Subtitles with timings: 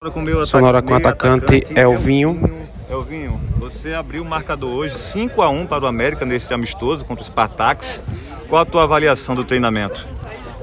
[0.00, 2.68] Com Sonora com o atacante, atacante Elvinho.
[2.88, 7.22] Elvinho, você abriu o marcador hoje 5 a 1 para o América nesse amistoso contra
[7.22, 8.00] os Spartaks.
[8.48, 10.06] Qual a tua avaliação do treinamento?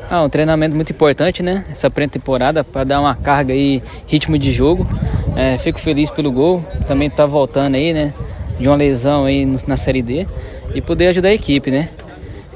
[0.09, 1.65] Ah, um treinamento muito importante, né?
[1.69, 4.87] Essa pré-temporada para dar uma carga e ritmo de jogo.
[5.35, 6.63] É, fico feliz pelo gol.
[6.87, 8.13] Também tá voltando aí, né?
[8.57, 10.25] De uma lesão aí na Série D
[10.73, 11.89] e poder ajudar a equipe, né?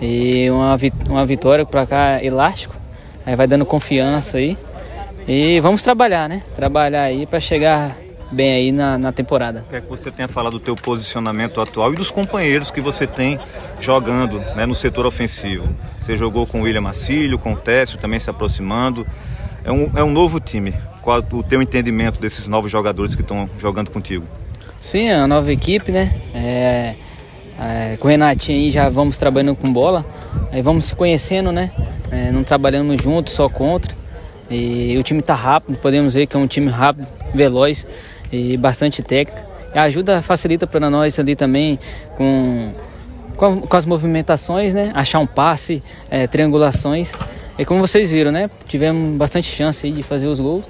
[0.02, 0.78] E uma,
[1.10, 2.74] uma vitória para cá elástico.
[3.26, 4.58] Aí vai dando confiança aí.
[5.28, 6.42] E vamos trabalhar, né?
[6.56, 7.98] Trabalhar aí para chegar
[8.32, 9.66] bem aí na, na temporada.
[9.70, 13.40] Quer que você tenha falado do teu posicionamento atual e dos companheiros que você tem
[13.80, 15.68] jogando né, no setor ofensivo.
[16.00, 19.06] Você jogou com o William Macílio, com o Técio também se aproximando.
[19.64, 20.74] É um, é um novo time.
[21.02, 24.26] Qual o teu entendimento desses novos jogadores que estão jogando contigo?
[24.80, 26.14] Sim, é uma nova equipe, né?
[26.34, 26.96] É,
[27.60, 30.06] é, com o Renatinho aí já vamos trabalhando com bola.
[30.52, 31.72] Aí vamos se conhecendo, né?
[32.12, 33.99] É, não trabalhando juntos, só contra.
[34.50, 37.88] E o time está rápido, podemos ver que é um time rápido, veloz
[38.32, 39.48] e bastante técnico.
[39.74, 41.78] E ajuda, facilita para nós ali também
[42.18, 42.74] com,
[43.38, 44.92] com, com, as movimentações, né?
[44.96, 47.14] Achar um passe, é, triangulações.
[47.58, 48.50] E como vocês viram, né?
[48.68, 50.66] Tivemos bastante chance de fazer os gols.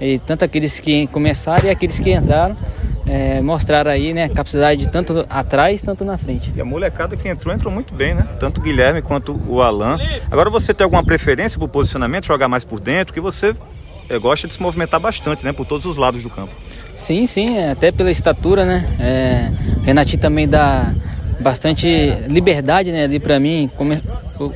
[0.00, 2.56] E tanto aqueles que começaram e aqueles que entraram
[3.06, 6.52] é, mostraram aí, né, capacidade tanto atrás, tanto na frente.
[6.54, 8.24] E a molecada que entrou, entrou muito bem, né?
[8.40, 9.98] Tanto o Guilherme quanto o Alan.
[10.30, 13.54] Agora você tem alguma preferência para o posicionamento, jogar mais por dentro, que você
[14.08, 15.52] é, gosta de se movimentar bastante, né?
[15.52, 16.52] Por todos os lados do campo.
[16.96, 18.84] Sim, sim, até pela estatura, né?
[18.98, 19.50] É,
[19.84, 20.92] Renatinho também dá
[21.40, 21.88] bastante
[22.28, 23.04] liberdade, né?
[23.04, 24.00] Ali para mim, come,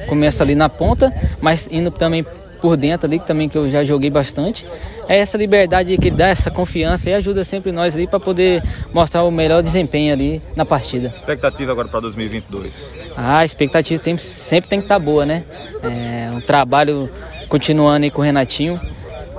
[0.06, 2.24] começa ali na ponta, mas indo também
[2.58, 4.66] por dentro ali, que também que eu já joguei bastante.
[5.08, 8.62] É essa liberdade que ele dá, essa confiança e ajuda sempre nós ali para poder
[8.92, 11.08] mostrar o melhor desempenho ali na partida.
[11.08, 12.72] Expectativa agora para 2022?
[13.16, 15.44] Ah, a expectativa tem, sempre tem que estar tá boa, né?
[15.82, 17.08] É, um trabalho
[17.48, 18.78] continuando aí com o Renatinho.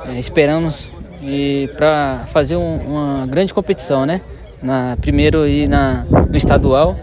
[0.07, 0.91] É, esperamos
[1.75, 4.21] para fazer um, uma grande competição, né?
[4.61, 6.99] Na, primeiro e na, no estadual,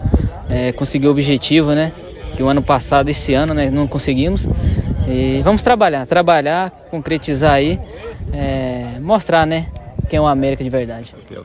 [0.49, 1.91] é, conseguir o objetivo, né?
[2.35, 4.47] Que o ano passado, esse ano, né, não conseguimos.
[5.07, 7.79] E vamos trabalhar, trabalhar, concretizar aí,
[8.33, 9.67] é, mostrar, né,
[10.09, 11.15] quem é o América de verdade.